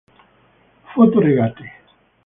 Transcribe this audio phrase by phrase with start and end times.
[0.93, 1.65] Foto regate